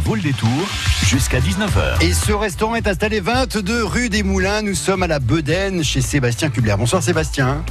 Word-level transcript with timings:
vaut 0.00 0.14
le 0.14 0.22
détour 0.22 0.48
jusqu'à 1.04 1.38
19h. 1.38 2.02
Et 2.02 2.12
ce 2.12 2.32
restaurant 2.32 2.74
est 2.74 2.86
installé 2.88 3.20
22 3.20 3.84
rue 3.84 4.08
des 4.08 4.22
Moulins. 4.22 4.62
Nous 4.62 4.74
sommes 4.74 5.02
à 5.02 5.06
la 5.06 5.18
Bedaine 5.18 5.84
chez 5.84 6.00
Sébastien 6.00 6.48
Kubler. 6.50 6.74
Bonsoir 6.78 7.02
Sébastien. 7.02 7.62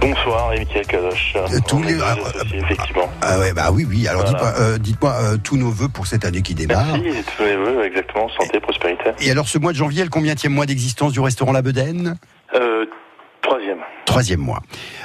Bonsoir, 0.00 0.50
Michael 0.50 0.86
Kadosh. 0.86 1.34
tous 1.66 1.76
On 1.76 1.80
les- 1.82 1.98
ah, 2.02 2.12
associés, 2.34 2.58
effectivement. 2.58 3.10
Ah 3.20 3.38
ouais, 3.38 3.52
bah 3.52 3.70
oui, 3.72 3.86
oui. 3.88 4.06
Alors 4.08 4.22
Voilà. 4.22 4.38
dites-moi, 4.38 4.54
euh, 4.60 4.78
dites-moi, 4.78 5.12
euh, 5.22 5.36
tous 5.42 5.56
nos 5.56 5.70
voeux 5.70 5.88
pour 5.88 6.06
cette 6.06 6.24
année 6.24 6.42
qui 6.42 6.54
démarre. 6.54 6.86
Merci, 7.02 7.22
tous 7.36 7.42
mes 7.42 7.56
voeux, 7.56 7.84
exactement, 7.84 8.28
santé, 8.40 8.60
prospérité. 8.60 9.10
Et 9.20 9.30
alors 9.30 9.48
ce 9.48 9.58
mois 9.58 9.72
de 9.72 9.76
janvier, 9.76 10.02
le 10.04 10.08
combienième 10.10 10.52
mois 10.52 10.66
d'existence 10.66 11.12
du 11.12 11.20
restaurant 11.20 11.52
La 11.52 11.62
Bedaine? 11.62 12.16
Euh, 12.54 12.86
troisième. 13.42 13.78
Troisième 14.10 14.40
mois. 14.40 14.62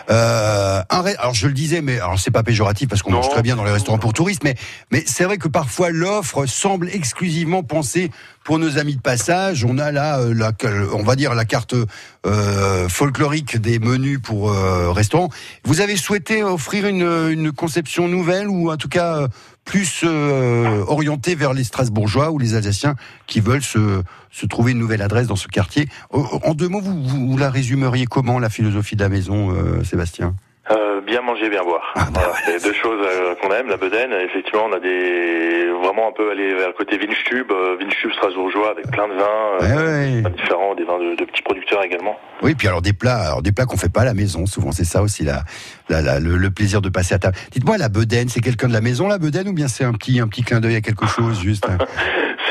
Euh, 0.09 0.81
un 0.89 1.05
alors 1.19 1.33
je 1.33 1.47
le 1.47 1.53
disais, 1.53 1.81
mais 1.81 1.99
alors 1.99 2.19
c'est 2.19 2.31
pas 2.31 2.43
péjoratif 2.43 2.89
parce 2.89 3.03
qu'on 3.03 3.11
mange 3.11 3.29
très 3.29 3.41
bien 3.41 3.55
dans 3.55 3.63
les 3.63 3.71
restaurants 3.71 3.99
pour 3.99 4.13
touristes, 4.13 4.43
mais 4.43 4.55
mais 4.91 5.03
c'est 5.05 5.23
vrai 5.23 5.37
que 5.37 5.47
parfois 5.47 5.91
l'offre 5.91 6.45
semble 6.47 6.89
exclusivement 6.89 7.61
pensée 7.63 8.11
pour 8.43 8.59
nos 8.59 8.77
amis 8.77 8.95
de 8.95 9.01
passage. 9.01 9.65
On 9.65 9.77
a 9.77 9.91
là, 9.91 10.19
euh, 10.19 10.33
la, 10.33 10.51
on 10.93 11.03
va 11.03 11.15
dire 11.15 11.33
la 11.33 11.45
carte 11.45 11.75
euh, 12.25 12.87
folklorique 12.87 13.57
des 13.57 13.79
menus 13.79 14.19
pour 14.23 14.51
euh, 14.51 14.91
restaurants. 14.91 15.29
Vous 15.65 15.81
avez 15.81 15.97
souhaité 15.97 16.43
offrir 16.43 16.85
une, 16.87 17.29
une 17.29 17.51
conception 17.51 18.07
nouvelle 18.07 18.47
ou 18.47 18.71
en 18.71 18.77
tout 18.77 18.89
cas 18.89 19.17
euh, 19.17 19.27
plus 19.65 20.03
euh, 20.05 20.83
orientée 20.87 21.35
vers 21.35 21.53
les 21.53 21.63
Strasbourgeois 21.63 22.31
ou 22.31 22.37
les 22.39 22.55
Alsaciens 22.55 22.95
qui 23.27 23.39
veulent 23.41 23.63
se, 23.63 24.01
se 24.31 24.45
trouver 24.45 24.71
une 24.73 24.79
nouvelle 24.79 25.01
adresse 25.01 25.27
dans 25.27 25.35
ce 25.35 25.47
quartier. 25.47 25.87
Euh, 26.13 26.19
En 26.43 26.53
deux 26.53 26.67
mots, 26.69 26.81
vous, 26.81 27.03
vous, 27.03 27.31
vous 27.31 27.37
la 27.37 27.49
résumeriez 27.49 28.05
comment 28.05 28.39
la 28.39 28.49
philosophie 28.49 28.95
de 28.95 29.01
la 29.03 29.09
maison, 29.09 29.51
euh, 29.51 29.83
Sébastien? 29.83 30.35
Euh, 30.71 30.99
bien 31.01 31.21
manger, 31.21 31.47
bien 31.49 31.63
boire. 31.63 31.93
Ah, 31.95 32.07
bah 32.11 32.21
Voilà, 32.23 32.33
c'est 32.45 32.63
deux 32.63 32.73
choses 32.73 32.99
euh, 33.05 33.35
qu'on 33.41 33.51
aime. 33.53 33.67
La 33.67 33.77
Bedaine, 33.77 34.11
effectivement, 34.13 34.63
on 34.67 34.73
a 34.73 34.79
des 34.79 35.67
vraiment 35.83 36.09
un 36.09 36.11
peu 36.11 36.31
aller 36.31 36.55
vers 36.55 36.69
le 36.69 36.73
côté 36.73 36.97
Vinstube, 36.97 37.51
euh, 37.51 37.77
Vinstube 37.79 38.11
strasbourgeois 38.13 38.71
avec 38.71 38.87
plein 38.89 39.07
de 39.07 39.13
vins, 39.13 39.57
Ouais, 39.61 39.83
ouais. 39.83 40.21
vins 40.21 40.29
différents, 40.31 40.64
de, 40.99 41.15
de 41.15 41.25
petits 41.25 41.41
producteurs 41.43 41.83
également. 41.83 42.15
Oui, 42.41 42.55
puis 42.55 42.67
alors 42.67 42.81
des 42.81 42.93
plats, 42.93 43.17
alors 43.27 43.41
des 43.41 43.51
plats 43.51 43.65
qu'on 43.65 43.77
fait 43.77 43.91
pas 43.91 44.01
à 44.01 44.05
la 44.05 44.13
maison. 44.13 44.45
Souvent, 44.45 44.71
c'est 44.71 44.83
ça 44.85 45.01
aussi 45.01 45.23
la, 45.23 45.43
la- 45.89 46.01
la- 46.01 46.19
le, 46.19 46.37
le 46.37 46.49
plaisir 46.51 46.81
de 46.81 46.89
passer 46.89 47.15
à 47.15 47.19
table. 47.19 47.37
Dites-moi, 47.51 47.77
la 47.77 47.89
bedaine, 47.89 48.29
c'est 48.29 48.41
quelqu'un 48.41 48.67
de 48.67 48.73
la 48.73 48.81
maison, 48.81 49.07
la 49.07 49.17
bedaine, 49.17 49.47
ou 49.47 49.53
bien 49.53 49.67
c'est 49.67 49.83
un 49.83 49.93
petit, 49.93 50.19
un 50.19 50.27
petit 50.27 50.43
clin 50.43 50.59
d'œil 50.59 50.75
à 50.75 50.81
quelque 50.81 51.07
chose, 51.07 51.39
juste 51.41 51.65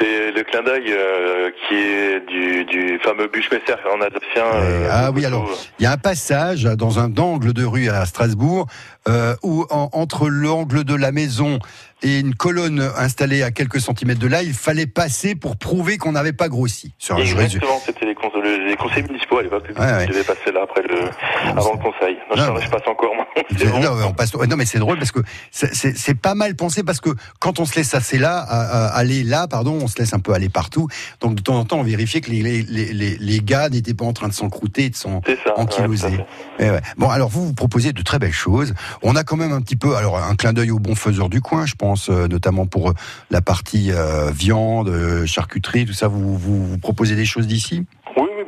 C'est 0.01 0.33
le 0.33 0.43
clin 0.43 0.63
d'œil 0.63 0.91
euh, 0.93 1.51
qui 1.69 1.75
est 1.77 2.21
du, 2.29 2.65
du 2.65 2.99
fameux 2.99 3.29
Buchmesser 3.29 3.75
en 3.97 4.01
alsacien. 4.01 4.45
euh, 4.55 4.89
Ah 4.91 5.11
oui, 5.15 5.25
alors 5.25 5.49
il 5.79 5.85
y 5.85 5.87
a 5.87 5.93
un 5.93 5.97
passage 5.97 6.65
dans 6.65 6.99
un 6.99 7.17
angle 7.17 7.53
de 7.53 7.65
rue 7.65 7.89
à 7.89 8.05
Strasbourg 8.05 8.67
euh, 9.09 9.37
où 9.45 9.65
en- 9.71 9.91
entre 9.93 10.29
l'angle 10.29 10.83
de 10.83 10.95
la 10.97 11.13
maison 11.13 11.61
et 12.03 12.19
une 12.19 12.35
colonne 12.35 12.91
installée 12.99 13.43
à 13.45 13.51
quelques 13.53 13.81
centimètres 13.81 14.19
de 14.21 14.27
là, 14.27 14.43
il 14.43 14.53
fallait 14.53 14.87
passer 14.87 15.37
pour 15.37 15.57
prouver 15.57 15.97
qu'on 15.97 16.13
n'avait 16.13 16.33
pas 16.33 16.49
grossi. 16.49 16.93
Sur 16.99 17.15
un-. 17.17 17.21
Exactement, 17.21 17.81
c'était 17.87 18.14
le- 18.35 18.67
les 18.69 18.77
conseils 18.77 19.03
municipaux 19.03 19.39
à 19.39 19.43
l'époque. 19.43 19.65
Ouais, 19.79 19.85
ouais. 19.85 20.07
Je 20.07 20.13
devais 20.13 20.25
passer 20.25 20.53
là 20.53 20.61
après 20.65 20.83
le, 20.83 21.09
avant 21.51 21.73
le 21.73 21.79
conseil. 21.79 22.17
Non, 22.37 22.47
Non, 22.55 22.61
je, 22.61 22.65
je 22.67 22.71
passe 22.71 22.87
encore 22.89 23.15
moi. 23.15 23.27
Bon. 23.65 23.81
Non, 23.81 23.95
mais 23.97 24.05
on 24.05 24.13
passe- 24.13 24.35
non, 24.35 24.57
mais 24.57 24.65
c'est 24.67 24.79
drôle 24.79 24.99
parce 24.99 25.13
que 25.13 25.21
c'est- 25.51 26.15
pas 26.15 26.35
mal 26.35 26.55
pensé 26.57 26.83
parce 26.83 27.01
que 27.01 27.11
quand 27.41 27.61
on 27.61 27.65
se 27.65 27.77
laisse 27.77 27.95
assez 27.95 28.19
là, 28.19 28.39
à- 28.39 28.87
à- 28.87 28.97
aller 28.97 29.23
là, 29.25 29.47
pardon, 29.49 29.79
on 29.83 29.87
se 29.89 29.99
laisse 29.99 30.13
un 30.15 30.19
peu 30.21 30.33
aller 30.33 30.49
partout. 30.49 30.89
Donc 31.21 31.35
de 31.37 31.43
temps 31.43 31.57
en 31.57 31.65
temps, 31.65 31.79
on 31.79 31.83
vérifiait 31.83 32.21
que 32.21 32.31
les, 32.31 32.43
les, 32.43 32.63
les, 32.63 33.17
les- 33.19 33.41
gars 33.41 33.69
n'étaient 33.69 33.95
pas 33.95 34.05
en 34.05 34.13
train 34.13 34.29
de 34.29 34.33
s'encrouter, 34.33 34.89
de 34.91 34.97
s'en 34.97 35.21
C'est 35.27 35.39
ça. 35.45 35.53
enkyloser. 35.59 36.07
ouais, 36.07 36.17
tout 36.17 36.23
à 36.23 36.25
fait. 36.25 36.67
Eh 36.67 36.71
ouais. 36.71 36.81
Bon, 36.97 37.11
alors 37.11 37.29
vous 37.29 37.47
vous 37.47 37.53
proposez 37.55 37.93
de 37.93 38.03
très 38.03 38.19
belles 38.19 38.33
choses. 38.33 38.75
On 39.03 39.17
a 39.17 39.25
quand 39.25 39.37
même 39.37 39.53
un 39.53 39.61
petit 39.61 39.77
peu, 39.77 39.97
alors 39.97 40.17
un 40.19 40.35
clin 40.37 40.53
d'œil 40.53 40.71
aux 40.71 40.79
bons 40.79 40.95
faiseurs 40.95 41.29
du 41.29 41.41
coin, 41.41 41.67
je 41.67 41.75
pense, 41.75 42.09
euh, 42.11 42.27
notamment 42.29 42.67
pour 42.67 42.91
euh, 42.91 42.95
la 43.31 43.41
partie 43.41 43.91
euh, 43.93 44.31
viande, 44.31 44.89
euh, 44.89 45.27
charcuterie, 45.27 45.85
tout 45.87 45.93
ça. 45.93 46.09
Vous, 46.09 46.37
vous, 46.39 46.67
vous 46.67 46.79
proposez 46.79 47.17
des 47.17 47.27
choses 47.27 47.47
d'ici? 47.47 47.85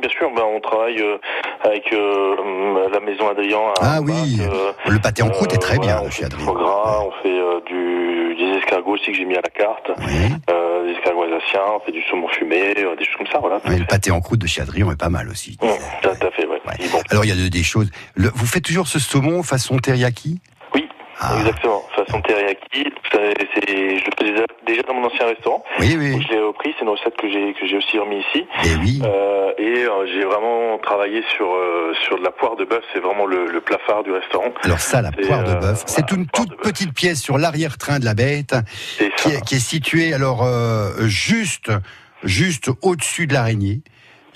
Bien 0.06 0.16
sûr. 0.16 0.30
Ben, 0.34 0.42
on 0.44 0.60
travaille 0.60 1.00
euh, 1.00 1.18
avec 1.64 1.92
euh, 1.92 2.88
la 2.92 3.00
maison 3.00 3.28
Adrien. 3.28 3.58
à 3.80 3.96
Ah 3.96 4.00
oui, 4.00 4.38
euh, 4.40 4.72
Le 4.88 4.98
pâté 4.98 5.22
en 5.22 5.30
croûte 5.30 5.52
est 5.52 5.58
très 5.58 5.76
euh, 5.76 5.80
bien 5.80 6.00
on 6.02 6.10
chez 6.10 6.24
Adrien. 6.24 6.46
gras, 6.46 7.00
on 7.04 7.10
fait 7.22 7.28
euh, 7.38 7.60
du, 7.66 8.34
des 8.36 8.58
escargots 8.58 8.92
aussi 8.94 9.06
que 9.06 9.14
j'ai 9.14 9.24
mis 9.24 9.36
à 9.36 9.40
la 9.42 9.50
carte. 9.50 9.90
Oui. 9.98 10.32
Euh, 10.50 10.84
des 10.86 10.92
escargots 10.92 11.22
alsaciens, 11.24 11.60
on 11.76 11.80
fait 11.80 11.92
du 11.92 12.02
saumon 12.04 12.28
fumé, 12.28 12.74
euh, 12.78 12.96
des 12.96 13.04
choses 13.04 13.16
comme 13.18 13.26
ça, 13.26 13.38
voilà. 13.40 13.60
Oui, 13.66 13.78
le 13.78 13.86
pâté 13.86 14.10
en 14.10 14.20
croûte 14.20 14.40
de 14.40 14.46
chez 14.46 14.62
Adrien 14.62 14.90
est 14.90 14.96
pas 14.98 15.08
mal 15.08 15.28
aussi. 15.28 15.56
Hum, 15.62 15.70
tout 16.02 16.08
à 16.08 16.30
fait, 16.30 16.46
ouais. 16.46 16.60
Ouais. 16.66 16.88
Bon, 16.92 17.00
Alors 17.10 17.24
il 17.24 17.28
y 17.28 17.32
a 17.32 17.36
de- 17.36 17.48
des 17.48 17.62
choses. 17.62 17.90
Le- 18.14 18.30
vous 18.34 18.46
faites 18.46 18.64
toujours 18.64 18.86
ce 18.88 18.98
saumon 18.98 19.42
façon 19.42 19.76
teriyaki? 19.78 20.40
Oui, 20.74 20.88
Ah. 21.20 21.36
exactement. 21.38 21.75
Façon 22.06 22.20
teriyaki. 22.22 22.84
Je 23.12 23.18
le 23.18 24.16
faisais 24.18 24.32
déjà- 24.32 24.46
déjà 24.66 24.82
dans 24.82 24.94
mon 24.94 25.06
ancien 25.06 25.26
restaurant. 25.26 25.64
Oui, 25.80 25.96
oui. 25.98 26.22
Je 26.28 26.32
l'ai 26.34 26.40
repris, 26.40 26.74
c'est 26.78 26.84
une 26.84 26.90
recette 26.90 27.16
que 27.16 27.28
j'ai 27.28 27.52
que 27.54 27.66
j'ai 27.66 27.76
aussi 27.76 27.98
remis 27.98 28.20
ici. 28.28 28.46
Et 28.64 28.76
oui. 28.82 29.00
Euh, 29.04 29.52
et 29.58 29.84
euh, 29.84 30.06
j'ai 30.12 30.24
vraiment 30.24 30.78
travaillé 30.78 31.22
sur 31.36 31.46
euh, 31.54 31.92
sur 32.06 32.18
de 32.18 32.24
la 32.24 32.30
poire 32.30 32.56
de 32.56 32.64
bœuf. 32.64 32.82
C'est 32.92 33.00
vraiment 33.00 33.26
le, 33.26 33.46
le 33.46 33.60
plat 33.60 33.78
phare 33.86 34.02
du 34.04 34.12
restaurant. 34.12 34.52
Alors 34.62 34.80
ça, 34.80 35.02
la 35.02 35.12
poire 35.12 35.44
de 35.44 35.50
euh, 35.52 35.54
bœuf, 35.60 35.82
c'est 35.86 36.10
une 36.12 36.26
toute 36.28 36.56
petite 36.58 36.92
pièce 36.94 37.20
sur 37.22 37.38
l'arrière-train 37.38 37.98
de 37.98 38.04
la 38.04 38.14
bête 38.14 38.54
qui 39.18 39.30
est, 39.30 39.44
qui 39.44 39.54
est 39.56 39.58
située 39.58 40.12
alors 40.14 40.42
euh, 40.44 40.90
juste 41.06 41.70
juste 42.22 42.70
au-dessus 42.82 43.26
de 43.26 43.34
l'araignée. 43.34 43.80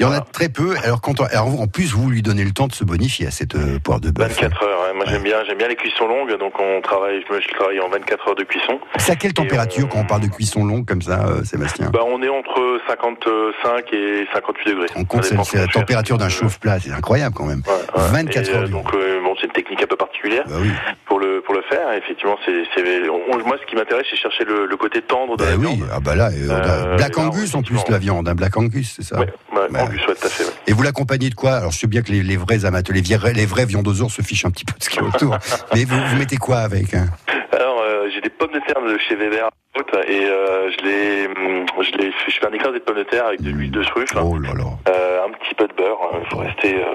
Il 0.00 0.04
y 0.04 0.06
en 0.06 0.12
a 0.12 0.20
très 0.20 0.48
peu. 0.48 0.74
Alors 0.82 1.02
quand 1.02 1.20
on- 1.20 1.24
alors, 1.24 1.60
en 1.60 1.66
plus 1.66 1.92
vous 1.92 2.08
lui 2.08 2.22
donnez 2.22 2.42
le 2.44 2.52
temps 2.52 2.66
de 2.68 2.72
se 2.72 2.84
bonifier 2.84 3.26
à 3.26 3.30
cette 3.30 3.54
euh, 3.54 3.78
poire 3.78 4.00
de 4.00 4.10
bœuf. 4.10 4.28
24 4.28 4.62
heures. 4.64 4.94
Moi 4.94 5.04
j'aime 5.06 5.22
bien 5.22 5.36
j'aime 5.46 5.58
bien 5.58 5.68
les 5.68 5.76
cuissons 5.76 6.08
longues. 6.08 6.38
Donc 6.38 6.54
on 6.58 6.80
travaille. 6.80 7.22
Je, 7.28 7.34
me- 7.34 7.40
je 7.40 7.48
travaille 7.48 7.80
en 7.80 7.88
24 7.90 8.28
heures 8.28 8.34
de 8.34 8.44
cuisson. 8.44 8.80
C'est 8.98 9.12
à 9.12 9.16
quelle 9.16 9.34
température 9.34 9.84
on- 9.84 9.88
quand 9.88 9.98
on 10.00 10.04
parle 10.06 10.22
de 10.22 10.28
cuisson 10.28 10.64
longue 10.64 10.86
comme 10.86 11.02
ça, 11.02 11.26
euh, 11.26 11.44
Sébastien? 11.44 11.90
Bah 11.90 12.00
on 12.06 12.22
est 12.22 12.28
entre 12.30 12.80
55 12.88 13.92
et 13.92 14.26
58 14.32 14.70
degrés. 14.70 14.86
On 14.96 15.04
compte 15.04 15.24
c'est 15.24 15.56
la 15.58 15.66
température 15.66 16.16
d'un 16.18 16.26
Euh, 16.26 16.30
chauffe-plat, 16.30 16.78
c'est 16.80 16.92
incroyable 16.92 17.34
quand 17.34 17.44
même. 17.46 17.62
ouais, 17.66 18.00
ouais. 18.02 18.08
24 18.12 18.48
Et, 18.48 18.52
heures 18.54 18.62
euh, 18.62 18.66
du 18.66 18.72
Donc 18.72 18.94
euh, 18.94 19.20
bon 19.22 19.34
c'est 19.38 19.46
une 19.46 19.52
technique 19.52 19.82
un 19.82 19.86
peu 19.86 19.96
particulière 19.96 20.44
Bah 20.46 20.54
oui. 20.62 20.70
pour 21.06 21.18
le 21.18 21.42
pour 21.42 21.54
le 21.54 21.62
faire. 21.68 21.92
Effectivement 21.92 22.36
c'est 22.46 22.62
c'est 22.74 22.82
on- 23.10 23.38
moi 23.46 23.56
ce 23.60 23.66
qui 23.66 23.76
m'intéresse 23.76 24.06
c'est 24.10 24.16
chercher 24.16 24.44
le, 24.44 24.64
le 24.66 24.76
côté 24.76 25.02
tendre 25.02 25.36
de 25.36 25.44
Bah 25.44 25.50
la 25.50 25.56
oui, 25.56 25.66
viande. 25.76 25.88
ah 25.92 26.00
bah 26.00 26.14
là, 26.14 26.30
euh, 26.30 26.48
Euh, 26.50 26.96
Black 26.96 27.18
Angus 27.18 27.54
en 27.54 27.62
plus 27.62 27.78
la 27.88 27.98
viande, 27.98 28.28
un 28.28 28.34
Black 28.34 28.56
Angus, 28.56 28.94
c'est 28.96 29.02
ça. 29.04 29.18
Ouais, 29.18 29.26
ouais, 29.54 29.66
Bah, 29.70 29.80
Angus, 29.90 30.06
ouais, 30.06 30.14
tout 30.14 30.26
à 30.26 30.30
fait. 30.30 30.44
ouais. 30.44 30.50
Et 30.66 30.72
vous 30.72 30.82
l'accompagnez 30.82 31.30
de 31.30 31.34
quoi? 31.34 31.52
Alors 31.52 31.70
je 31.72 31.78
sais 31.78 31.86
bien 31.86 32.02
que 32.02 32.10
les, 32.12 32.22
les 32.22 32.36
vrais 32.36 32.64
amateurs, 32.64 32.94
les 32.94 33.02
vrais, 33.16 33.32
les 33.32 33.46
vrais 33.46 33.66
viandosaures 33.66 34.10
se 34.10 34.22
fichent 34.22 34.44
un 34.44 34.50
petit 34.50 34.64
peu 34.64 34.74
de 34.78 34.82
ce 34.82 34.90
qu'il 34.90 35.02
y 35.02 35.04
a 35.04 35.08
autour. 35.08 35.36
Mais 35.74 35.84
vous, 35.84 35.96
vous 35.98 36.16
mettez 36.16 36.36
quoi 36.36 36.58
avec 36.58 36.94
hein? 36.94 37.06
Alors, 37.52 37.82
euh, 37.82 38.08
j'ai 38.14 38.20
des 38.20 38.30
pommes 38.30 38.52
de 38.52 38.60
terre 38.60 38.80
de 38.82 38.96
chez 38.98 39.16
Weber 39.16 39.48
et 40.08 40.24
euh, 40.24 40.70
je 40.70 40.84
les, 40.84 41.26
hum, 41.26 41.64
je 41.80 41.90
les, 41.98 42.12
je 42.28 42.38
fais 42.38 42.46
un 42.46 42.52
écrasé 42.52 42.78
de 42.78 42.84
pommes 42.84 42.96
de 42.98 43.02
terre 43.04 43.26
avec 43.26 43.40
de 43.42 43.50
l'huile 43.50 43.70
de 43.70 43.82
truffe, 43.82 44.10
Oh 44.16 44.36
là 44.38 44.50
là. 44.54 44.64
euh, 44.88 45.24
un 45.26 45.30
petit 45.32 45.54
peu 45.54 45.66
de 45.68 45.72
beurre. 45.74 45.98
Il 46.22 46.28
faut 46.30 46.38
rester 46.38 46.74
euh, 46.76 46.86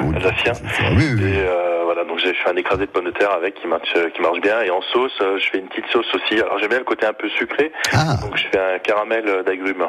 Oh, 0.00 0.12
alsacien. 0.14 0.52
Oui, 0.96 1.04
oui. 1.16 1.22
Et 1.22 1.38
euh, 1.40 1.82
voilà, 1.84 2.04
donc 2.04 2.18
j'ai 2.18 2.32
fait 2.34 2.50
un 2.50 2.56
écrasé 2.56 2.86
de 2.86 2.90
pommes 2.90 3.04
de 3.06 3.10
terre 3.10 3.32
avec 3.32 3.54
qui 3.54 3.66
marche, 3.66 3.92
qui 4.14 4.20
marche 4.22 4.40
bien. 4.40 4.62
Et 4.62 4.70
en 4.70 4.80
sauce, 4.82 5.12
je 5.20 5.50
fais 5.50 5.58
une 5.58 5.68
petite 5.68 5.86
sauce 5.92 6.06
aussi. 6.14 6.34
Alors 6.40 6.58
j'aime 6.58 6.68
bien 6.70 6.78
le 6.78 6.84
côté 6.84 7.06
un 7.06 7.12
peu 7.12 7.28
sucré, 7.30 7.72
Ah, 7.92 8.16
donc 8.22 8.36
je 8.36 8.44
fais 8.50 8.58
un 8.58 8.78
caramel 8.78 9.24
d'agrumes 9.46 9.86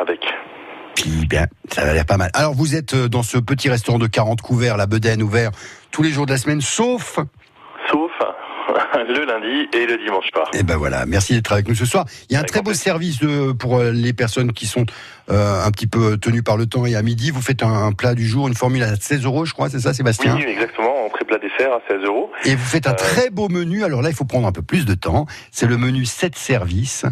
avec. 0.00 0.20
Puis 0.98 1.26
bien, 1.26 1.46
ça 1.70 1.82
a 1.82 1.92
l'air 1.92 2.04
pas 2.04 2.16
mal. 2.16 2.30
Alors 2.34 2.54
vous 2.54 2.74
êtes 2.74 2.94
euh, 2.94 3.08
dans 3.08 3.22
ce 3.22 3.38
petit 3.38 3.68
restaurant 3.68 3.98
de 3.98 4.08
40 4.08 4.42
couverts, 4.42 4.76
la 4.76 4.86
Bedaine, 4.86 5.22
ouvert 5.22 5.50
tous 5.92 6.02
les 6.02 6.10
jours 6.10 6.26
de 6.26 6.32
la 6.32 6.38
semaine, 6.38 6.60
sauf... 6.60 7.20
Sauf 7.90 8.10
le 9.08 9.24
lundi 9.24 9.68
et 9.72 9.86
le 9.86 9.96
dimanche 9.96 10.26
soir. 10.32 10.50
Eh 10.52 10.62
ben 10.62 10.76
voilà, 10.76 11.06
merci 11.06 11.34
d'être 11.34 11.52
avec 11.52 11.68
nous 11.68 11.74
ce 11.74 11.86
soir. 11.86 12.04
Il 12.28 12.32
y 12.32 12.36
a 12.36 12.38
un 12.38 12.40
Avec 12.40 12.50
très 12.50 12.62
beau 12.62 12.74
service 12.74 13.18
de, 13.20 13.52
pour 13.52 13.78
euh, 13.78 13.92
les 13.92 14.12
personnes 14.12 14.52
qui 14.52 14.66
sont 14.66 14.86
euh, 15.30 15.64
un 15.64 15.70
petit 15.70 15.86
peu 15.86 16.18
tenues 16.18 16.42
par 16.42 16.56
le 16.56 16.66
temps 16.66 16.84
et 16.84 16.96
à 16.96 17.02
midi. 17.02 17.30
Vous 17.30 17.42
faites 17.42 17.62
un, 17.62 17.86
un 17.86 17.92
plat 17.92 18.14
du 18.14 18.26
jour, 18.26 18.48
une 18.48 18.54
formule 18.54 18.82
à 18.82 18.96
16 18.96 19.24
euros, 19.24 19.44
je 19.44 19.52
crois, 19.52 19.70
c'est 19.70 19.80
ça, 19.80 19.94
Sébastien? 19.94 20.36
Oui, 20.36 20.44
exactement. 20.46 20.97
Entrée 21.08 21.24
plat 21.24 21.38
dessert 21.38 21.72
à 21.72 21.80
16 21.88 22.04
euros. 22.04 22.30
Et 22.44 22.54
vous 22.54 22.64
faites 22.64 22.86
un 22.86 22.90
Euh, 22.92 22.94
très 22.94 23.30
beau 23.30 23.48
menu. 23.48 23.82
Alors 23.82 24.02
là, 24.02 24.10
il 24.10 24.14
faut 24.14 24.24
prendre 24.26 24.46
un 24.46 24.52
peu 24.52 24.60
plus 24.62 24.84
de 24.84 24.92
temps. 24.94 25.24
C'est 25.50 25.66
le 25.66 25.78
menu 25.78 26.04
7 26.04 26.36
services, 26.36 27.06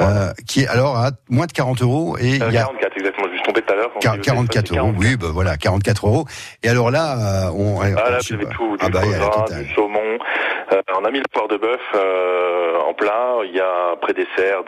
euh, 0.00 0.32
qui 0.48 0.62
est 0.62 0.68
alors 0.68 0.96
à 0.96 1.10
moins 1.28 1.44
de 1.46 1.52
40 1.52 1.82
euros. 1.82 2.16
Et 2.18 2.40
Euh, 2.40 2.46
il 2.48 2.54
y 2.54 2.56
a 2.56 2.62
44 2.64 2.96
exactement. 2.96 3.26
Je 3.28 3.34
suis 3.34 3.42
trompé 3.42 3.60
tout 3.62 3.72
à 3.72 3.76
l'heure. 3.76 3.90
Quar- 4.00 4.14
On 4.14 4.16
dit, 4.16 4.22
44 4.22 4.68
c'est 4.68 4.76
euros. 4.76 4.86
44. 4.92 4.98
Oui, 5.10 5.16
ben 5.16 5.28
voilà, 5.32 5.56
44 5.58 6.06
euros. 6.06 6.24
Et 6.62 6.68
alors 6.70 6.90
là, 6.90 7.46
euh, 7.48 7.50
on. 7.54 7.80
Ah 7.82 7.90
là, 8.10 8.18
vous 8.26 8.34
avez 8.34 8.46
tout, 8.46 8.76
du 8.78 8.84
Ah 8.86 8.88
bah, 8.88 9.00
gras, 9.04 9.46
du 9.62 9.74
saumon. 9.74 10.00
Euh, 10.72 10.80
on 10.98 11.04
a 11.04 11.10
mis 11.10 11.18
la 11.18 11.24
poire 11.30 11.48
de 11.48 11.58
bœuf 11.58 11.80
euh, 11.94 12.78
en 12.88 12.94
plat. 12.94 13.36
Il 13.44 13.54
y 13.54 13.60
a 13.60 13.92
après 13.92 14.14
dessert. 14.14 14.60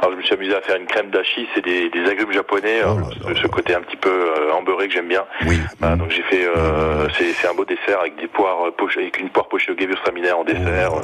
Alors 0.00 0.12
je 0.12 0.16
me 0.18 0.22
suis 0.22 0.34
amusé 0.34 0.54
à 0.54 0.60
faire 0.60 0.76
une 0.76 0.86
crème 0.86 1.10
d'achi, 1.10 1.48
c'est 1.54 1.64
des, 1.64 1.88
des 1.88 2.04
agrumes 2.10 2.32
japonais, 2.32 2.80
Oh 2.84 2.98
euh, 2.98 3.02
ce, 3.22 3.28
là. 3.32 3.40
ce 3.42 3.46
côté 3.46 3.74
un 3.74 3.80
petit 3.80 3.96
peu 3.96 4.10
euh, 4.10 4.52
embeurré 4.52 4.88
que 4.88 4.92
j'aime 4.94 5.08
bien. 5.08 5.24
Oui. 5.46 5.58
Donc 5.80 6.10
j'ai 6.10 6.22
fait, 6.24 6.44
euh, 6.46 7.08
c'est 7.16 7.48
un 7.48 7.54
beau 7.54 7.64
dessert 7.64 7.93
avec 8.00 8.14
avec 8.14 8.20
des 8.20 8.28
poires 8.28 8.70
pochées, 8.76 9.00
avec 9.00 9.18
une 9.18 9.30
poire 9.30 9.48
pochée 9.48 9.72
au 9.72 9.76
gewürztraminer 9.76 10.32
en 10.32 10.44
dessert. 10.44 10.92
Oh, 10.94 11.00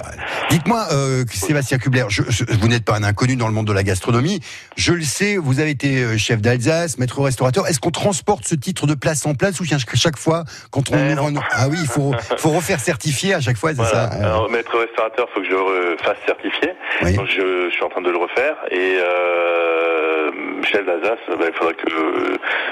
Dites-moi, 0.51 0.85
euh, 0.93 1.25
Sébastien 1.33 1.79
Kubler, 1.79 2.05
je, 2.09 2.23
je, 2.29 2.45
vous 2.61 2.69
n'êtes 2.69 2.85
pas 2.85 2.95
un 2.95 3.03
inconnu 3.03 3.37
dans 3.37 3.49
le 3.49 3.55
monde 3.55 3.67
de 3.67 3.73
la 3.73 3.83
gastronomie. 3.83 4.41
Je 4.77 4.93
le 4.93 5.01
sais, 5.03 5.39
vous 5.39 5.61
avez 5.61 5.71
été 5.71 6.03
euh, 6.03 6.19
chef 6.19 6.43
d'Alsace, 6.43 6.99
maître 6.99 7.21
restaurateur. 7.23 7.67
Est-ce 7.67 7.81
qu'on 7.81 7.91
transporte 7.91 8.47
ce 8.47 8.55
titre 8.55 8.87
de 8.87 8.95
place 8.95 9.25
en 9.25 9.35
place 9.35 9.61
ou 9.61 9.65
chaque 9.65 10.19
fois 10.19 10.45
quand 10.71 10.91
on 10.91 10.97
Eh 10.99 11.13
ouvre 11.15 11.27
un... 11.29 11.35
Ah 11.53 11.69
oui, 11.71 11.79
il 11.81 11.87
faut, 11.89 12.13
faut 12.37 12.51
refaire 12.51 12.81
certifier 12.81 13.33
à 13.33 13.41
chaque 13.41 13.57
fois, 13.57 13.71
c'est 13.71 13.77
Voilà. 13.77 14.11
ça 14.11 14.17
euh, 14.19 14.25
Alors, 14.25 14.51
maître 14.51 14.77
restaurateur, 14.79 15.27
faut 15.35 15.41
que 15.41 15.47
je 15.47 15.53
le 15.53 15.97
fasse 16.03 16.19
certifier. 16.27 16.75
Oui. 17.03 17.15
Donc 17.15 17.27
je, 17.29 17.69
je 17.71 17.75
suis 17.75 17.83
en 17.83 17.89
train 17.89 18.03
de 18.03 18.11
le 18.11 18.19
refaire. 18.19 18.57
Et 18.71 18.99
euh, 19.01 20.31
chef 20.65 20.85
d'Alsace, 20.87 21.19
ben, 21.29 21.49
il 21.49 21.55
faudra 21.57 21.73
que, 21.73 21.85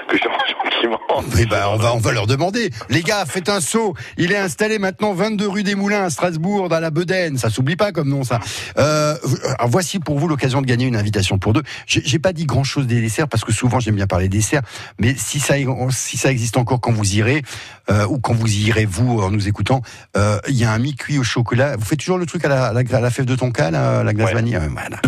que 0.06 0.16
je 0.18 0.28
rentre 0.28 0.46
gentiment. 0.64 1.00
Eh 1.40 1.46
ben, 1.46 1.64
on 1.72 1.76
va, 1.76 1.94
on 1.94 1.98
va 1.98 2.12
leur 2.12 2.26
demander. 2.26 2.70
Les 2.88 3.02
gars, 3.02 3.24
faites 3.26 3.48
un 3.48 3.60
saut. 3.60 3.94
Il 4.16 4.32
est 4.32 4.36
installé 4.38 4.78
maintenant 4.78 5.12
22 5.12 5.48
rue 5.48 5.62
des 5.62 5.74
Moulins 5.74 6.04
à 6.04 6.10
Strasbourg, 6.10 6.68
dans 6.68 6.80
la 6.80 6.90
Bedaine. 6.90 7.36
Ça 7.38 7.50
s'oublie 7.50 7.76
pas 7.76 7.92
comme 7.92 8.08
nom, 8.08 8.24
ça. 8.24 8.40
Euh, 8.78 9.16
alors 9.58 9.68
voici 9.70 9.98
pour 9.98 10.18
vous 10.18 10.28
l'occasion 10.28 10.60
de 10.62 10.66
gagner 10.66 10.86
une 10.86 10.96
invitation 10.96 11.38
pour 11.38 11.52
deux. 11.52 11.62
J'ai 11.86 12.18
pas 12.18 12.32
dit 12.32 12.44
grand 12.46 12.64
chose 12.64 12.86
des 12.86 13.00
desserts 13.00 13.28
parce 13.28 13.44
que 13.44 13.52
souvent 13.52 13.80
j'aime 13.80 13.96
bien 13.96 14.06
parler 14.06 14.28
desserts. 14.28 14.62
Mais 14.98 15.14
si 15.16 15.40
ça, 15.40 15.54
si 15.90 16.16
ça 16.16 16.30
existe 16.30 16.56
encore 16.56 16.80
quand 16.80 16.92
vous 16.92 17.14
irez, 17.14 17.42
euh, 17.90 18.06
ou 18.06 18.18
quand 18.18 18.34
vous 18.34 18.48
y 18.48 18.66
irez 18.66 18.84
vous 18.86 19.20
en 19.20 19.30
nous 19.30 19.48
écoutant, 19.48 19.82
euh, 20.16 20.38
il 20.48 20.56
y 20.56 20.64
a 20.64 20.72
un 20.72 20.78
mi-cuit 20.78 21.18
au 21.18 21.22
chocolat. 21.22 21.76
Vous 21.76 21.84
faites 21.84 21.98
toujours 22.00 22.18
le 22.18 22.26
truc 22.26 22.44
à 22.44 22.48
la, 22.48 22.66
à 22.66 22.72
la, 22.72 22.80
à 22.90 23.00
la 23.00 23.10
fève 23.10 23.24
de 23.26 23.34
tonka, 23.36 23.70
la, 23.70 24.02
la 24.04 24.12
glace 24.12 24.28
Ouais. 24.28 24.34
vanille. 24.34 24.56
Euh, 24.56 24.68
Voilà. 24.70 25.00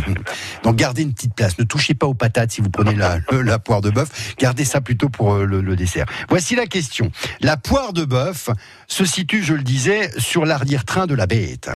Donc 0.62 0.76
gardez 0.76 1.02
une 1.02 1.12
petite 1.12 1.34
place. 1.34 1.58
Ne 1.58 1.64
touchez 1.64 1.94
pas 1.94 2.06
aux 2.06 2.14
patates 2.14 2.52
si 2.52 2.60
vous 2.60 2.70
prenez 2.70 2.94
la, 2.94 3.18
le- 3.30 3.42
la 3.42 3.58
poire 3.58 3.80
de 3.80 3.90
bœuf. 3.90 4.34
Gardez 4.38 4.64
ça 4.64 4.80
plutôt 4.80 5.08
pour 5.08 5.34
euh, 5.34 5.44
le, 5.44 5.60
le 5.60 5.76
dessert. 5.76 6.06
Voici 6.28 6.54
la 6.56 6.66
question. 6.66 7.10
La 7.40 7.56
poire 7.56 7.92
de 7.92 8.04
bœuf 8.04 8.48
se 8.90 9.04
situe, 9.04 9.42
je 9.42 9.54
le 9.54 9.62
disais, 9.62 10.10
sur 10.18 10.44
l'arrière-train 10.44 11.06
de 11.06 11.14
la 11.14 11.26
bête. 11.26 11.68